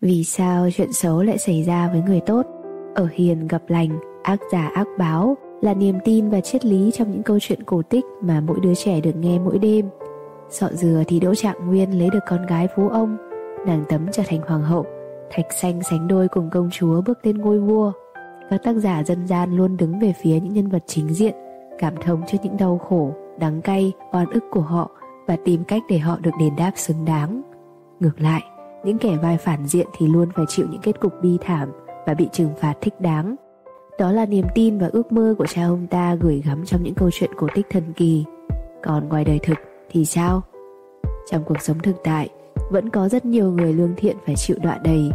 Vì 0.00 0.24
sao 0.24 0.68
chuyện 0.70 0.92
xấu 0.92 1.22
lại 1.22 1.38
xảy 1.38 1.62
ra 1.62 1.88
với 1.92 2.02
người 2.02 2.20
tốt? 2.20 2.46
Ở 2.94 3.08
hiền 3.12 3.48
gặp 3.48 3.62
lành, 3.68 3.98
ác 4.22 4.40
giả 4.52 4.70
ác 4.74 4.86
báo 4.98 5.36
là 5.60 5.74
niềm 5.74 5.98
tin 6.04 6.30
và 6.30 6.40
triết 6.40 6.64
lý 6.64 6.90
trong 6.94 7.10
những 7.10 7.22
câu 7.22 7.38
chuyện 7.40 7.62
cổ 7.62 7.82
tích 7.82 8.04
mà 8.22 8.40
mỗi 8.40 8.60
đứa 8.60 8.74
trẻ 8.74 9.00
được 9.00 9.16
nghe 9.16 9.38
mỗi 9.38 9.58
đêm. 9.58 9.88
Sọ 10.50 10.68
dừa 10.72 11.02
thì 11.06 11.20
Đỗ 11.20 11.34
Trạng 11.34 11.66
Nguyên 11.66 11.98
lấy 11.98 12.10
được 12.10 12.24
con 12.28 12.46
gái 12.46 12.68
phú 12.76 12.88
ông, 12.88 13.16
nàng 13.66 13.84
Tấm 13.88 14.06
trở 14.12 14.22
thành 14.26 14.40
hoàng 14.40 14.62
hậu, 14.62 14.86
Thạch 15.30 15.52
Xanh 15.52 15.82
sánh 15.82 16.08
đôi 16.08 16.28
cùng 16.28 16.50
công 16.50 16.70
chúa 16.72 17.02
bước 17.02 17.18
lên 17.22 17.38
ngôi 17.38 17.58
vua. 17.58 17.92
Các 18.50 18.62
tác 18.64 18.76
giả 18.76 19.02
dân 19.02 19.26
gian 19.26 19.56
luôn 19.56 19.76
đứng 19.76 19.98
về 19.98 20.12
phía 20.22 20.40
những 20.40 20.52
nhân 20.52 20.68
vật 20.68 20.82
chính 20.86 21.14
diện, 21.14 21.34
cảm 21.78 21.94
thông 22.04 22.22
trước 22.26 22.38
những 22.42 22.56
đau 22.56 22.78
khổ, 22.78 23.12
đắng 23.38 23.62
cay, 23.62 23.92
oan 24.12 24.30
ức 24.30 24.44
của 24.50 24.60
họ 24.60 24.90
và 25.26 25.36
tìm 25.44 25.64
cách 25.64 25.82
để 25.88 25.98
họ 25.98 26.18
được 26.22 26.30
đền 26.40 26.56
đáp 26.56 26.72
xứng 26.74 27.04
đáng. 27.04 27.42
Ngược 28.00 28.20
lại, 28.20 28.42
những 28.84 28.98
kẻ 28.98 29.16
vai 29.16 29.38
phản 29.38 29.66
diện 29.66 29.86
thì 29.96 30.06
luôn 30.06 30.28
phải 30.34 30.44
chịu 30.48 30.66
những 30.70 30.80
kết 30.80 31.00
cục 31.00 31.12
bi 31.22 31.38
thảm 31.40 31.72
và 32.06 32.14
bị 32.14 32.28
trừng 32.32 32.50
phạt 32.60 32.74
thích 32.80 33.00
đáng. 33.00 33.36
Đó 33.98 34.12
là 34.12 34.26
niềm 34.26 34.46
tin 34.54 34.78
và 34.78 34.90
ước 34.92 35.12
mơ 35.12 35.34
của 35.38 35.46
cha 35.46 35.64
ông 35.64 35.86
ta 35.86 36.14
gửi 36.14 36.42
gắm 36.46 36.64
trong 36.64 36.82
những 36.82 36.94
câu 36.94 37.10
chuyện 37.12 37.30
cổ 37.36 37.46
tích 37.54 37.66
thần 37.70 37.92
kỳ. 37.92 38.24
Còn 38.82 39.08
ngoài 39.08 39.24
đời 39.24 39.38
thực 39.42 39.58
thì 39.90 40.04
sao? 40.04 40.42
Trong 41.30 41.44
cuộc 41.44 41.60
sống 41.60 41.78
thực 41.78 41.96
tại, 42.04 42.28
vẫn 42.70 42.90
có 42.90 43.08
rất 43.08 43.24
nhiều 43.24 43.50
người 43.50 43.72
lương 43.72 43.94
thiện 43.96 44.16
phải 44.26 44.34
chịu 44.34 44.56
đọa 44.62 44.78
đầy, 44.84 45.10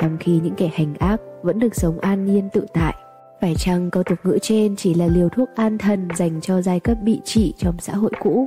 trong 0.00 0.16
khi 0.20 0.40
những 0.42 0.54
kẻ 0.54 0.70
hành 0.74 0.94
ác 0.98 1.20
vẫn 1.42 1.58
được 1.58 1.74
sống 1.74 1.98
an 1.98 2.24
nhiên 2.24 2.48
tự 2.52 2.66
tại. 2.72 2.94
Phải 3.40 3.54
chăng 3.54 3.90
câu 3.90 4.02
tục 4.02 4.18
ngữ 4.24 4.38
trên 4.42 4.76
chỉ 4.76 4.94
là 4.94 5.06
liều 5.06 5.28
thuốc 5.28 5.48
an 5.54 5.78
thần 5.78 6.08
dành 6.16 6.40
cho 6.40 6.62
giai 6.62 6.80
cấp 6.80 6.96
bị 7.02 7.20
trị 7.24 7.54
trong 7.58 7.74
xã 7.78 7.94
hội 7.94 8.10
cũ? 8.20 8.46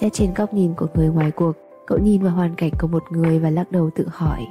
Xét 0.00 0.12
trên 0.12 0.34
góc 0.34 0.54
nhìn 0.54 0.74
của 0.74 0.86
người 0.94 1.08
ngoài 1.08 1.30
cuộc, 1.30 1.52
cậu 1.90 1.98
nhìn 1.98 2.22
vào 2.22 2.32
hoàn 2.32 2.54
cảnh 2.54 2.72
của 2.80 2.86
một 2.86 3.02
người 3.10 3.38
và 3.38 3.50
lắc 3.50 3.72
đầu 3.72 3.90
tự 3.94 4.06
hỏi 4.08 4.46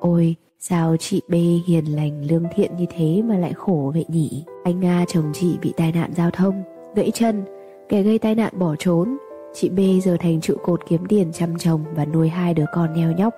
Ôi, 0.00 0.34
sao 0.58 0.96
chị 0.96 1.22
B 1.28 1.34
hiền 1.66 1.84
lành 1.84 2.24
lương 2.30 2.44
thiện 2.54 2.76
như 2.76 2.84
thế 2.96 3.22
mà 3.24 3.36
lại 3.36 3.52
khổ 3.52 3.90
vậy 3.94 4.04
nhỉ? 4.08 4.44
Anh 4.64 4.80
Nga 4.80 5.04
chồng 5.08 5.30
chị 5.32 5.58
bị 5.62 5.72
tai 5.76 5.92
nạn 5.92 6.10
giao 6.16 6.30
thông, 6.30 6.62
gãy 6.94 7.10
chân, 7.14 7.44
kẻ 7.88 8.02
gây 8.02 8.18
tai 8.18 8.34
nạn 8.34 8.52
bỏ 8.58 8.74
trốn. 8.78 9.16
Chị 9.54 9.68
B 9.68 9.78
giờ 10.02 10.16
thành 10.20 10.40
trụ 10.40 10.56
cột 10.62 10.80
kiếm 10.88 11.06
tiền 11.08 11.32
chăm 11.32 11.58
chồng 11.58 11.84
và 11.94 12.04
nuôi 12.04 12.28
hai 12.28 12.54
đứa 12.54 12.64
con 12.74 12.94
neo 12.94 13.12
nhóc. 13.12 13.34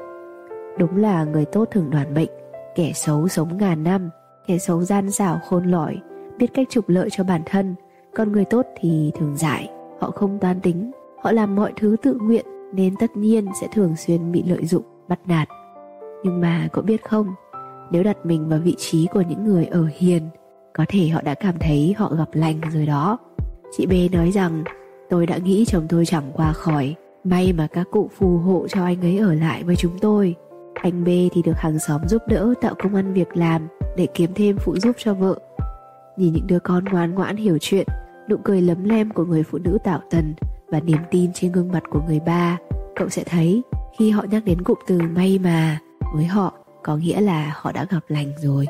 Đúng 0.78 0.96
là 0.96 1.24
người 1.24 1.44
tốt 1.44 1.68
thường 1.70 1.90
đoàn 1.90 2.14
bệnh, 2.14 2.30
kẻ 2.74 2.92
xấu 2.94 3.28
sống 3.28 3.56
ngàn 3.58 3.84
năm, 3.84 4.10
kẻ 4.46 4.58
xấu 4.58 4.82
gian 4.82 5.10
xảo 5.10 5.40
khôn 5.48 5.64
lỏi, 5.64 5.96
biết 6.38 6.46
cách 6.54 6.66
trục 6.70 6.88
lợi 6.88 7.08
cho 7.12 7.24
bản 7.24 7.42
thân, 7.46 7.74
còn 8.14 8.32
người 8.32 8.44
tốt 8.44 8.66
thì 8.80 9.12
thường 9.18 9.36
dại, 9.36 9.70
họ 10.00 10.10
không 10.10 10.38
toan 10.38 10.60
tính, 10.60 10.90
họ 11.22 11.32
làm 11.32 11.56
mọi 11.56 11.72
thứ 11.76 11.96
tự 12.02 12.14
nguyện 12.14 12.46
nên 12.76 12.96
tất 12.96 13.16
nhiên 13.16 13.46
sẽ 13.60 13.68
thường 13.72 13.96
xuyên 13.96 14.32
bị 14.32 14.42
lợi 14.46 14.66
dụng, 14.66 14.82
bắt 15.08 15.18
nạt. 15.26 15.48
Nhưng 16.24 16.40
mà 16.40 16.68
cậu 16.72 16.84
biết 16.84 17.04
không, 17.04 17.34
nếu 17.90 18.02
đặt 18.02 18.26
mình 18.26 18.48
vào 18.48 18.58
vị 18.58 18.74
trí 18.78 19.06
của 19.06 19.22
những 19.28 19.44
người 19.44 19.64
ở 19.64 19.88
hiền, 19.96 20.22
có 20.74 20.84
thể 20.88 21.08
họ 21.08 21.22
đã 21.22 21.34
cảm 21.34 21.54
thấy 21.60 21.94
họ 21.98 22.14
gặp 22.14 22.28
lành 22.32 22.60
rồi 22.72 22.86
đó. 22.86 23.18
Chị 23.76 23.86
B 23.86 23.92
nói 24.12 24.30
rằng, 24.30 24.64
tôi 25.10 25.26
đã 25.26 25.36
nghĩ 25.36 25.64
chồng 25.64 25.86
tôi 25.88 26.06
chẳng 26.06 26.30
qua 26.34 26.52
khỏi, 26.52 26.94
may 27.24 27.52
mà 27.52 27.66
các 27.66 27.86
cụ 27.90 28.10
phù 28.16 28.38
hộ 28.38 28.68
cho 28.68 28.84
anh 28.84 29.00
ấy 29.00 29.18
ở 29.18 29.34
lại 29.34 29.64
với 29.64 29.76
chúng 29.76 29.98
tôi. 29.98 30.34
Anh 30.74 31.04
B 31.04 31.06
thì 31.06 31.42
được 31.44 31.56
hàng 31.56 31.78
xóm 31.78 32.00
giúp 32.08 32.22
đỡ 32.28 32.54
tạo 32.60 32.74
công 32.82 32.94
ăn 32.94 33.12
việc 33.12 33.36
làm 33.36 33.68
để 33.96 34.06
kiếm 34.14 34.30
thêm 34.34 34.56
phụ 34.58 34.76
giúp 34.76 34.96
cho 34.98 35.14
vợ. 35.14 35.38
Nhìn 36.16 36.32
những 36.32 36.46
đứa 36.46 36.58
con 36.58 36.84
ngoan 36.84 37.14
ngoãn 37.14 37.36
hiểu 37.36 37.58
chuyện, 37.60 37.86
nụ 38.28 38.36
cười 38.44 38.60
lấm 38.60 38.84
lem 38.84 39.10
của 39.10 39.24
người 39.24 39.42
phụ 39.42 39.58
nữ 39.58 39.78
tạo 39.84 40.00
tần 40.10 40.34
và 40.68 40.80
niềm 40.80 40.98
tin 41.10 41.30
trên 41.34 41.52
gương 41.52 41.72
mặt 41.72 41.82
của 41.90 42.00
người 42.06 42.20
ba, 42.20 42.58
cậu 42.96 43.08
sẽ 43.08 43.24
thấy 43.24 43.62
khi 43.98 44.10
họ 44.10 44.24
nhắc 44.30 44.44
đến 44.44 44.62
cụm 44.62 44.78
từ 44.86 45.00
may 45.14 45.38
mà 45.38 45.78
với 46.14 46.24
họ 46.24 46.52
có 46.82 46.96
nghĩa 46.96 47.20
là 47.20 47.52
họ 47.56 47.72
đã 47.72 47.86
gặp 47.90 48.00
lành 48.08 48.32
rồi. 48.42 48.66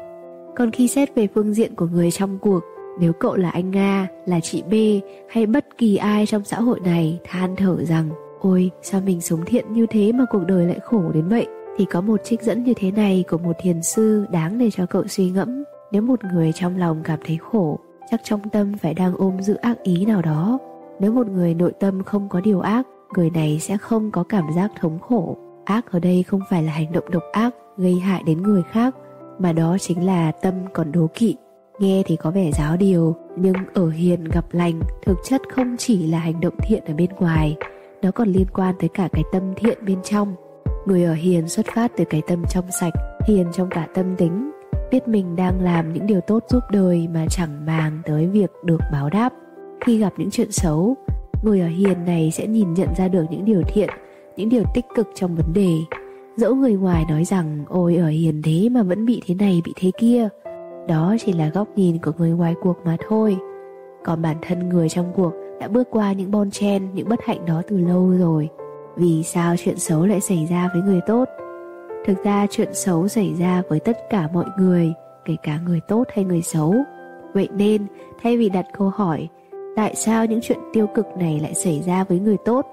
Còn 0.57 0.71
khi 0.71 0.89
xét 0.89 1.15
về 1.15 1.29
phương 1.35 1.55
diện 1.55 1.75
của 1.75 1.87
người 1.87 2.11
trong 2.11 2.39
cuộc, 2.39 2.61
nếu 3.01 3.13
cậu 3.13 3.37
là 3.37 3.51
anh 3.51 3.71
Nga, 3.71 4.09
là 4.27 4.41
chị 4.41 4.63
B 4.63 4.75
hay 5.31 5.47
bất 5.47 5.67
kỳ 5.79 5.97
ai 5.97 6.27
trong 6.27 6.45
xã 6.45 6.61
hội 6.61 6.81
này 6.81 7.21
than 7.25 7.57
thở 7.57 7.85
rằng 7.85 8.11
Ôi 8.41 8.71
sao 8.83 9.01
mình 9.01 9.21
sống 9.21 9.45
thiện 9.47 9.73
như 9.73 9.87
thế 9.91 10.13
mà 10.13 10.25
cuộc 10.31 10.43
đời 10.47 10.67
lại 10.67 10.79
khổ 10.85 11.11
đến 11.15 11.29
vậy? 11.29 11.47
Thì 11.77 11.85
có 11.85 12.01
một 12.01 12.21
trích 12.25 12.43
dẫn 12.43 12.65
như 12.65 12.75
thế 12.77 12.91
này 12.91 13.25
của 13.29 13.39
một 13.39 13.53
thiền 13.61 13.83
sư 13.83 14.27
đáng 14.31 14.59
để 14.59 14.71
cho 14.71 14.87
cậu 14.87 15.07
suy 15.07 15.31
ngẫm. 15.31 15.65
Nếu 15.93 16.03
một 16.03 16.25
người 16.25 16.53
trong 16.53 16.77
lòng 16.77 17.01
cảm 17.05 17.19
thấy 17.27 17.39
khổ 17.51 17.79
Chắc 18.11 18.21
trong 18.25 18.49
tâm 18.49 18.79
phải 18.79 18.95
đang 18.95 19.15
ôm 19.17 19.43
giữ 19.43 19.55
ác 19.55 19.83
ý 19.83 20.07
nào 20.07 20.23
đó. 20.23 20.59
Nếu 21.01 21.13
một 21.13 21.27
người 21.27 21.55
nội 21.55 21.73
tâm 21.81 22.03
không 22.03 22.29
có 22.29 22.41
điều 22.41 22.61
ác 22.61 22.87
Người 23.15 23.31
này 23.31 23.59
sẽ 23.61 23.77
không 23.77 24.11
có 24.11 24.23
cảm 24.23 24.45
giác 24.57 24.71
thống 24.81 24.99
khổ 24.99 25.37
Ác 25.65 25.93
ở 25.93 25.99
đây 25.99 26.23
không 26.23 26.41
phải 26.51 26.63
là 26.63 26.73
hành 26.73 26.93
động 26.93 27.11
độc 27.11 27.23
ác 27.33 27.55
gây 27.77 27.95
hại 27.95 28.23
đến 28.27 28.43
người 28.43 28.63
khác 28.73 28.95
Mà 29.39 29.53
đó 29.53 29.77
chính 29.81 30.07
là 30.07 30.33
tâm 30.33 30.55
còn 30.73 30.93
đố 30.93 31.07
kỵ 31.15 31.37
Nghe 31.79 32.03
thì 32.07 32.17
có 32.17 32.31
vẻ 32.31 32.51
giáo 32.53 32.77
điều, 32.77 33.17
nhưng 33.37 33.57
ở 33.75 33.91
hiền 33.91 34.25
gặp 34.25 34.45
lành 34.53 34.81
thực 35.07 35.19
chất 35.25 35.41
không 35.55 35.77
chỉ 35.79 36.07
là 36.07 36.19
hành 36.19 36.41
động 36.41 36.55
thiện 36.59 36.85
ở 36.85 36.95
bên 36.95 37.11
ngoài, 37.19 37.57
nó 38.03 38.11
còn 38.11 38.29
liên 38.29 38.47
quan 38.55 38.75
tới 38.79 38.89
cả 38.89 39.09
cái 39.13 39.23
tâm 39.33 39.43
thiện 39.57 39.79
bên 39.87 40.03
trong. 40.03 40.35
Người 40.87 41.05
ở 41.05 41.15
hiền 41.15 41.49
xuất 41.49 41.67
phát 41.75 41.93
từ 41.97 42.05
cái 42.11 42.23
tâm 42.29 42.45
trong 42.51 42.65
sạch, 42.81 42.93
hiền 43.29 43.47
trong 43.53 43.69
cả 43.71 43.87
tâm 43.95 44.17
tính, 44.17 44.51
biết 44.91 45.09
mình 45.09 45.37
đang 45.37 45.61
làm 45.61 45.93
những 45.93 46.07
điều 46.07 46.21
tốt 46.21 46.45
giúp 46.49 46.63
đời 46.71 47.09
mà 47.15 47.27
chẳng 47.31 47.67
màng 47.67 48.01
tới 48.05 48.27
việc 48.27 48.51
được 48.65 48.81
báo 48.93 49.11
đáp. 49.11 49.33
Khi 49.81 49.99
gặp 49.99 50.13
những 50.17 50.31
chuyện 50.31 50.53
xấu, 50.53 50.97
người 51.43 51.61
ở 51.61 51.69
hiền 51.69 52.05
này 52.05 52.31
sẽ 52.31 52.47
nhìn 52.47 52.75
nhận 52.75 52.89
ra 52.97 53.09
được 53.09 53.25
những 53.31 53.45
điều 53.45 53.63
thiện, 53.63 53.89
những 54.37 54.49
điều 54.49 54.65
tích 54.75 54.85
cực 54.95 55.09
trong 55.15 55.35
vấn 55.35 55.53
đề. 55.53 55.73
Dẫu 56.37 56.55
người 56.55 56.75
ngoài 56.75 57.05
nói 57.09 57.25
rằng 57.25 57.65
ôi 57.69 57.97
ở 57.97 58.09
hiền 58.09 58.43
thế 58.43 58.69
mà 58.69 58.83
vẫn 58.83 59.07
bị 59.07 59.23
thế 59.27 59.35
này 59.35 59.63
bị 59.65 59.73
thế 59.77 59.91
kia, 59.99 60.29
đó 60.89 61.17
chỉ 61.27 61.33
là 61.33 61.49
góc 61.49 61.69
nhìn 61.77 61.99
của 61.99 62.13
người 62.19 62.31
ngoài 62.31 62.55
cuộc 62.63 62.77
mà 62.85 62.97
thôi. 63.09 63.37
Còn 64.05 64.23
bản 64.23 64.37
thân 64.43 64.69
người 64.69 64.89
trong 64.89 65.13
cuộc 65.17 65.33
đã 65.61 65.69
bước 65.69 65.89
qua 65.91 66.13
những 66.13 66.31
bon 66.31 66.51
chen 66.51 66.95
những 66.95 67.09
bất 67.09 67.21
hạnh 67.25 67.47
đó 67.47 67.63
từ 67.69 67.79
lâu 67.79 68.11
rồi. 68.19 68.49
Vì 68.97 69.23
sao 69.23 69.57
chuyện 69.59 69.79
xấu 69.79 70.07
lại 70.07 70.21
xảy 70.21 70.47
ra 70.51 70.69
với 70.73 70.83
người 70.83 71.01
tốt? 71.07 71.25
Thực 72.07 72.25
ra 72.25 72.47
chuyện 72.51 72.75
xấu 72.75 73.09
xảy 73.09 73.35
ra 73.39 73.63
với 73.69 73.81
tất 73.81 73.99
cả 74.11 74.29
mọi 74.33 74.47
người 74.59 74.93
kể 75.25 75.37
cả 75.43 75.59
người 75.67 75.81
tốt 75.89 76.05
hay 76.15 76.25
người 76.25 76.43
xấu. 76.43 76.75
Vậy 77.35 77.49
nên 77.57 77.87
thay 78.23 78.37
vì 78.37 78.49
đặt 78.49 78.67
câu 78.79 78.91
hỏi 78.91 79.29
tại 79.77 79.95
sao 79.95 80.27
những 80.27 80.41
chuyện 80.43 80.59
tiêu 80.73 80.87
cực 80.95 81.07
này 81.19 81.41
lại 81.41 81.55
xảy 81.55 81.83
ra 81.87 82.05
với 82.05 82.19
người 82.19 82.37
tốt? 82.45 82.67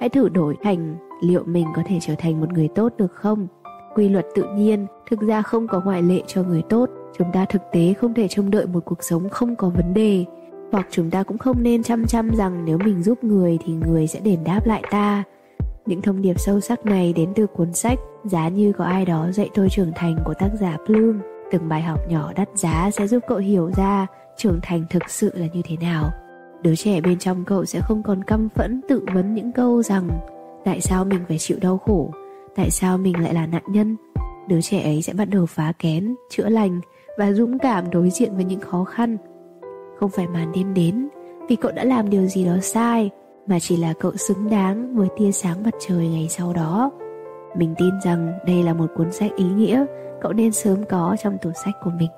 Hãy 0.00 0.08
thử 0.08 0.28
đổi 0.28 0.56
thành, 0.62 0.96
liệu 1.22 1.42
mình 1.46 1.66
có 1.76 1.82
thể 1.86 1.98
trở 2.00 2.14
thành 2.18 2.40
một 2.40 2.52
người 2.52 2.68
tốt 2.68 2.92
được 2.98 3.12
không? 3.12 3.46
Quy 3.94 4.08
luật 4.08 4.26
tự 4.34 4.44
nhiên 4.56 4.86
thực 5.10 5.20
ra 5.20 5.42
không 5.42 5.68
có 5.68 5.80
ngoại 5.84 6.02
lệ 6.02 6.22
cho 6.26 6.42
người 6.42 6.62
tốt. 6.68 6.90
Chúng 7.18 7.32
ta 7.32 7.44
thực 7.44 7.62
tế 7.72 7.94
không 7.94 8.14
thể 8.14 8.28
trông 8.28 8.50
đợi 8.50 8.66
một 8.66 8.84
cuộc 8.84 9.04
sống 9.04 9.28
không 9.28 9.56
có 9.56 9.68
vấn 9.68 9.94
đề. 9.94 10.24
Hoặc 10.72 10.86
chúng 10.90 11.10
ta 11.10 11.22
cũng 11.22 11.38
không 11.38 11.62
nên 11.62 11.82
chăm 11.82 12.06
chăm 12.06 12.30
rằng 12.30 12.64
nếu 12.64 12.78
mình 12.78 13.02
giúp 13.02 13.24
người 13.24 13.58
thì 13.64 13.72
người 13.72 14.06
sẽ 14.06 14.20
đền 14.20 14.44
đáp 14.44 14.66
lại 14.66 14.82
ta. 14.90 15.24
Những 15.86 16.02
thông 16.02 16.22
điệp 16.22 16.40
sâu 16.40 16.60
sắc 16.60 16.86
này 16.86 17.12
đến 17.12 17.32
từ 17.34 17.46
cuốn 17.46 17.72
sách 17.72 17.98
Giá 18.24 18.48
như 18.48 18.72
có 18.72 18.84
ai 18.84 19.04
đó 19.04 19.28
dạy 19.32 19.50
tôi 19.54 19.68
trưởng 19.70 19.92
thành 19.94 20.16
của 20.24 20.34
tác 20.34 20.50
giả 20.60 20.76
Bloom. 20.88 21.20
Từng 21.50 21.68
bài 21.68 21.82
học 21.82 22.00
nhỏ 22.08 22.32
đắt 22.36 22.48
giá 22.54 22.90
sẽ 22.90 23.06
giúp 23.06 23.22
cậu 23.28 23.38
hiểu 23.38 23.70
ra 23.76 24.06
trưởng 24.36 24.60
thành 24.62 24.84
thực 24.90 25.02
sự 25.08 25.32
là 25.34 25.46
như 25.54 25.62
thế 25.64 25.76
nào. 25.76 26.10
Đứa 26.62 26.74
trẻ 26.74 27.00
bên 27.00 27.18
trong 27.18 27.44
cậu 27.44 27.64
sẽ 27.64 27.80
không 27.80 28.02
còn 28.02 28.24
căm 28.24 28.48
phẫn 28.48 28.80
tự 28.88 29.04
vấn 29.14 29.34
những 29.34 29.52
câu 29.52 29.82
rằng 29.82 30.08
Tại 30.64 30.80
sao 30.80 31.04
mình 31.04 31.20
phải 31.28 31.38
chịu 31.38 31.58
đau 31.60 31.78
khổ 31.78 32.10
Tại 32.56 32.70
sao 32.70 32.98
mình 32.98 33.22
lại 33.22 33.34
là 33.34 33.46
nạn 33.46 33.62
nhân 33.68 33.96
Đứa 34.48 34.60
trẻ 34.60 34.82
ấy 34.82 35.02
sẽ 35.02 35.12
bắt 35.12 35.24
đầu 35.24 35.46
phá 35.46 35.72
kén, 35.78 36.14
chữa 36.30 36.48
lành 36.48 36.80
và 37.18 37.32
dũng 37.32 37.58
cảm 37.58 37.90
đối 37.90 38.10
diện 38.10 38.34
với 38.34 38.44
những 38.44 38.60
khó 38.60 38.84
khăn. 38.84 39.16
Không 39.98 40.10
phải 40.10 40.26
màn 40.26 40.52
đêm 40.52 40.74
đến 40.74 41.08
vì 41.48 41.56
cậu 41.56 41.72
đã 41.72 41.84
làm 41.84 42.10
điều 42.10 42.26
gì 42.26 42.44
đó 42.44 42.56
sai, 42.62 43.10
mà 43.46 43.58
chỉ 43.60 43.76
là 43.76 43.92
cậu 44.00 44.16
xứng 44.16 44.50
đáng 44.50 44.96
với 44.96 45.08
tia 45.16 45.32
sáng 45.32 45.62
mặt 45.62 45.74
trời 45.80 46.08
ngày 46.08 46.26
sau 46.30 46.52
đó. 46.52 46.90
Mình 47.56 47.74
tin 47.78 47.90
rằng 48.04 48.32
đây 48.46 48.62
là 48.62 48.74
một 48.74 48.86
cuốn 48.96 49.12
sách 49.12 49.30
ý 49.36 49.44
nghĩa 49.44 49.84
cậu 50.20 50.32
nên 50.32 50.52
sớm 50.52 50.84
có 50.88 51.16
trong 51.22 51.38
tủ 51.42 51.50
sách 51.64 51.74
của 51.84 51.90
mình. 51.98 52.10